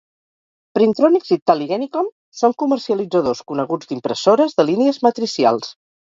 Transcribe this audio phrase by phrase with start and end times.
[0.77, 2.07] Printronix i TallyGenicom
[2.39, 5.71] són comercialitzadors coneguts d'impressores de línies matricials.